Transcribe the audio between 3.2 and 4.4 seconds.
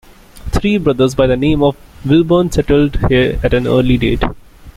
at an early date.